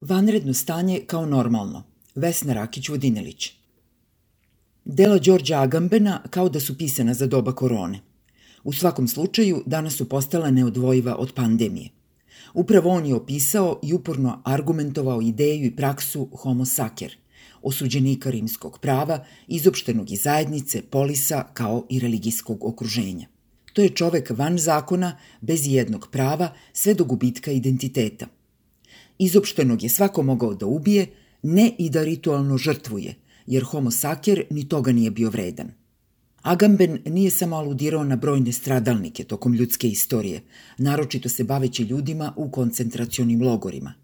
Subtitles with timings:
[0.00, 1.82] Vanredno stanje kao normalno.
[2.14, 3.50] Vesna Rakić-Vodinelić.
[4.84, 8.00] Dela Đorđa Agambena kao da su pisana za doba korone.
[8.64, 11.90] U svakom slučaju, danas su postala neodvojiva od pandemije.
[12.54, 17.16] Upravo on je opisao i uporno argumentovao ideju i praksu homo sacer,
[17.62, 23.26] osuđenika rimskog prava, izopštenog iz zajednice, polisa kao i religijskog okruženja.
[23.72, 28.26] To je čovek van zakona, bez jednog prava, sve do gubitka identiteta–
[29.18, 31.06] Izopštenog je svako mogao da ubije,
[31.42, 33.14] ne i da ritualno žrtvuje,
[33.46, 35.70] jer homo saker ni toga nije bio vredan.
[36.42, 40.42] Agamben nije samo aludirao na brojne stradalnike tokom ljudske istorije,
[40.78, 43.94] naročito se baveći ljudima u koncentracionim logorima.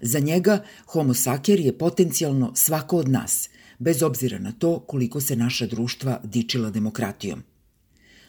[0.00, 5.36] Za njega homo saker je potencijalno svako od nas, bez obzira na to koliko se
[5.36, 7.42] naša društva dičila demokratijom.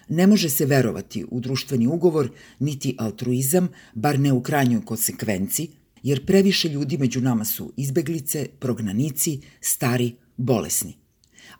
[0.10, 5.70] Ne može se verovati u društveni ugovor niti altruizam, bar ne u krajnjoj konsekvenci,
[6.04, 11.02] jer previše ljudi među nama su izbeglice, prognanici, stari, bolesni.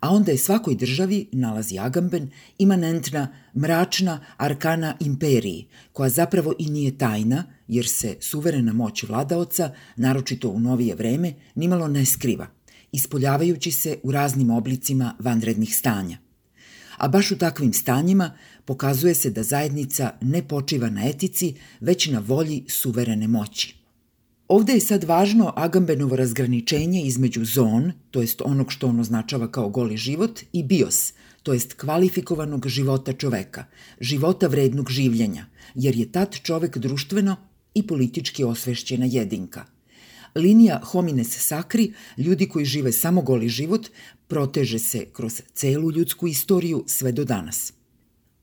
[0.00, 6.98] A onda je svakoj državi, nalazi Agamben, imanentna, mračna arkana imperiji, koja zapravo i nije
[6.98, 12.46] tajna, jer se suverena moć vladaoca, naročito u novije vreme, nimalo ne skriva,
[12.92, 16.18] ispoljavajući se u raznim oblicima vanrednih stanja.
[16.96, 18.30] A baš u takvim stanjima
[18.64, 23.76] pokazuje se da zajednica ne počiva na etici, već na volji suverene moći–
[24.52, 29.68] Ovde je sad važno Agambenovo razgraničenje između zon, to jest onog što on označava kao
[29.68, 33.64] goli život, i bios, to jest kvalifikovanog života čoveka,
[34.00, 37.36] života vrednog življenja, jer je tad čovek društveno
[37.74, 39.64] i politički osvešćena jedinka.
[40.34, 43.88] Linija homines sacri, ljudi koji žive samo goli život,
[44.28, 47.72] proteže se kroz celu ljudsku istoriju sve do danas.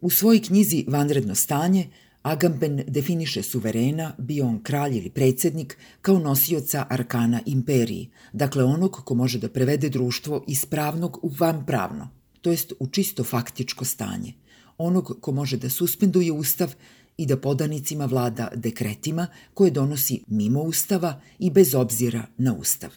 [0.02, 1.88] U svojoj knjizi Vanredno stanje
[2.22, 9.16] Agamben definiše suverena, bio on kralj ili predsednik, kao nosioca arkana imperiji, dakle onog ko
[9.16, 12.10] može da prevede društvo iz pravnog u vanpravno,
[12.42, 14.34] to jest u čisto faktičko stanje,
[14.78, 16.74] onog ko može da suspenduje ustav
[17.18, 22.90] i da podanicima vlada dekretima koje donosi mimo ustava i bez obzira na ustav.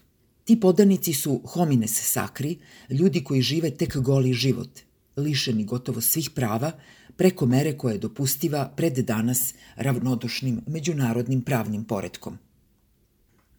[0.44, 2.59] Ti podanici su homines sacri,
[2.91, 4.81] ljudi koji žive tek goli život,
[5.16, 6.72] lišeni gotovo svih prava,
[7.17, 12.39] preko mere koja je dopustiva pred danas ravnodušnim međunarodnim pravnim poredkom.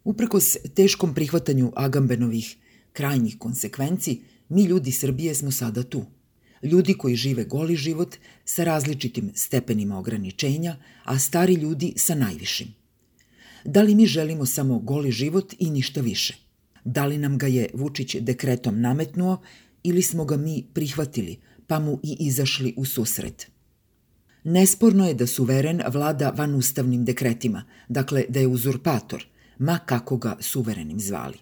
[0.03, 2.56] Uprkos teškom prihvatanju Agambenovih
[2.94, 6.06] krajnjih konsekvenci, mi ljudi Srbije smo sada tu.
[6.63, 8.16] Ljudi koji žive goli život
[8.46, 12.74] sa različitim stepenima ograničenja, a stari ljudi sa najvišim.
[13.66, 16.36] Da li mi želimo samo goli život i ništa više?
[16.86, 19.42] Da li nam ga je Vučić dekretom nametnuo
[19.84, 23.47] ili smo ga mi prihvatili, pa mu i izašli u susret.
[24.44, 29.25] Nesporno je da suveren vlada van ustavnim dekretima, dakle da je uzurpator,
[29.57, 31.38] ma kako ga suverenim zvali.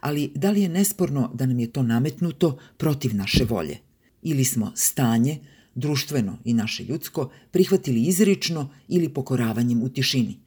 [0.00, 3.78] Ali da li je nesporno da nam je to nametnuto protiv naše volje?
[4.22, 5.38] Ili smo stanje,
[5.74, 10.38] društveno i naše ljudsko, prihvatili izrično ili pokoravanjem u tišini?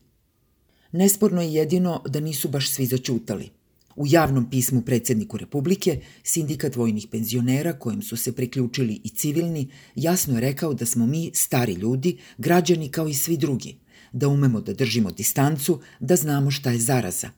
[0.91, 3.49] Nesporno je jedino da nisu baš svi začutali–
[3.95, 10.33] U javnom pismu predsedniku Republike, sindikat vojnih penzionera, kojem su se priključili i civilni, jasno
[10.33, 13.77] je rekao da smo mi, stari ljudi, građani kao i svi drugi,
[14.11, 17.29] da umemo da držimo distancu, da znamo šta je zaraza,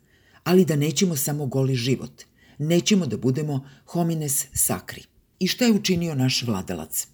[0.43, 2.23] ali da nećemo samo goli život,
[2.57, 5.03] nećemo da budemo homines sakri.
[5.39, 7.07] I šta je učinio naš vladalac?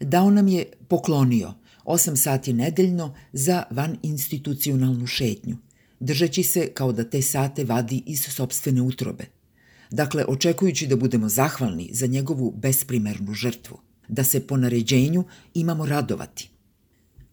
[0.00, 5.56] Dao nam je poklonio 8 sati nedeljno za van institucionalnu šetnju–
[6.00, 9.24] držeći se kao da te sate vadi iz sobstvene utrobe.
[9.90, 13.78] Dakle, očekujući da budemo zahvalni za njegovu besprimernu žrtvu,
[14.08, 15.24] da se po naređenju
[15.54, 16.50] imamo radovati.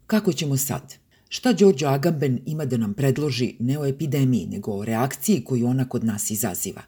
[0.06, 0.94] Kako ćemo sad?
[1.28, 5.88] Šta Đorđo Agamben ima da nam predloži ne o epidemiji, nego o reakciji koju ona
[5.88, 6.82] kod nas izaziva?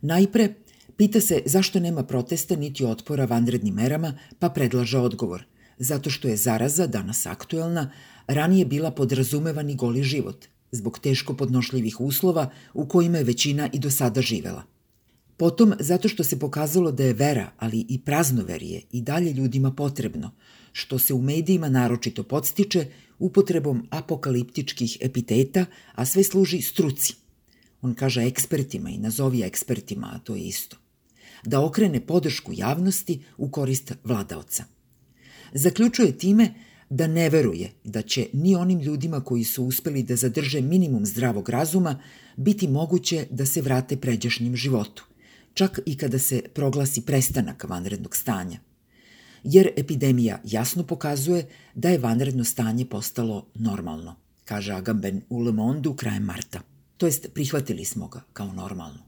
[0.00, 0.54] Najpre,
[0.96, 5.44] pita se zašto nema protesta niti otpora vanrednim merama, pa predlaža odgovor–
[5.78, 7.90] zato što je zaraza, danas aktuelna,
[8.26, 13.90] ranije bila podrazumevani goli život– zbog teško podnošljivih uslova u kojima je većina i do
[13.90, 14.62] sada živela.
[15.36, 20.30] Potom, zato što se pokazalo da je vera, ali i praznoverije i dalje ljudima potrebno,
[20.72, 22.86] što se u medijima naročito podstiče
[23.18, 27.14] upotrebom apokaliptičkih epiteta, a sve služi struci.
[27.82, 30.76] On kaže ekspertima i nazovi ekspertima, a to je isto.
[31.44, 34.64] Da okrene podršku javnosti u korist vladaoca.
[35.52, 36.54] Zaključuje time
[36.90, 41.48] da ne veruje da će ni onim ljudima koji su uspeli da zadrže minimum zdravog
[41.48, 42.00] razuma
[42.36, 45.04] biti moguće da se vrate pređašnjem životu,
[45.54, 48.58] čak i kada se proglasi prestanak vanrednog stanja.
[49.44, 55.90] Jer epidemija jasno pokazuje da je vanredno stanje postalo normalno, kaže Agamben u Le Monde
[55.96, 56.60] krajem marta.
[56.96, 59.07] to jest prihvatili smo ga kao normalno.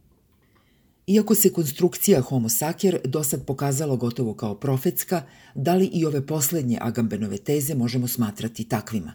[1.06, 5.22] Iako se konstrukcija Homo sacer dosad pokazalo gotovo kao profetska,
[5.54, 9.12] da li i ove poslednje Agambenove teze možemo smatrati takvima?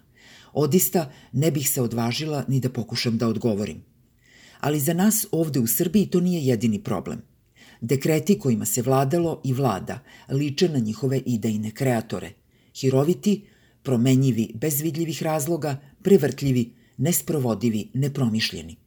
[0.53, 3.83] Odista ne bih se odvažila ni da pokušam da odgovorim.
[4.59, 7.21] Ali za nas ovde u Srbiji to nije jedini problem.
[7.81, 9.99] Dekreti kojima se vladalo i vlada
[10.29, 12.31] liče na njihove idejne kreatore.
[12.79, 13.45] Hiroviti,
[13.83, 18.84] promenjivi bez vidljivih razloga, prevrtljivi, nesprovodivi, nepromišljeni.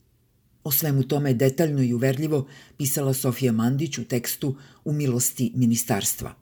[0.69, 6.35] O svemu tome detaljno i uverljivo pisala Sofija Mandić u tekstu U milosti ministarstva.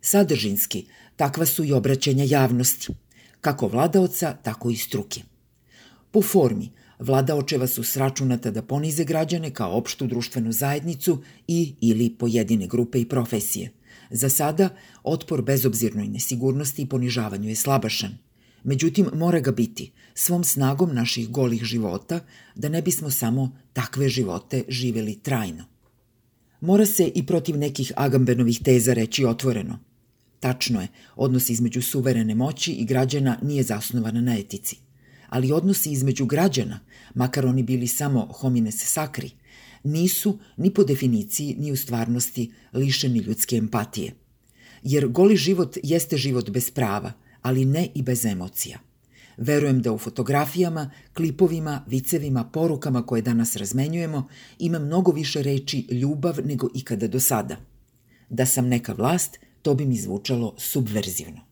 [0.00, 0.86] Sadržinski,
[1.16, 2.92] takva su i obraćanja javnosti,
[3.40, 5.22] kako vladaoca, tako i struke.
[6.10, 12.66] Po formi, vladaočeva su sračunata da ponize građane kao opštu društvenu zajednicu i ili pojedine
[12.66, 13.72] grupe i profesije.
[14.10, 14.68] Za sada,
[15.02, 18.18] otpor bezobzirnoj nesigurnosti i ponižavanju je slabašan–
[18.64, 22.20] Međutim, mora ga biti svom snagom naših golih života,
[22.54, 25.64] da ne bismo samo takve živote živeli trajno.
[26.60, 29.78] Mora se i protiv nekih Agambenovih teza reći otvoreno.
[30.40, 34.76] Tačno je, odnos između suverene moći i građana nije zasnovan na etici.
[35.28, 36.80] Ali odnosi između građana,
[37.14, 39.30] makar oni bili samo homines sakri,
[39.84, 44.12] nisu ni po definiciji ni u stvarnosti lišeni ljudske empatije.
[44.82, 48.78] Jer goli život jeste život bez prava– ali ne i bez emocija.
[49.36, 54.28] Verujem da u fotografijama, klipovima, vicevima, porukama koje danas razmenjujemo
[54.58, 57.56] ima mnogo više reči ljubav nego ikada do sada.
[58.28, 61.49] Da sam neka vlast, to bi mi zvučalo subverzivno.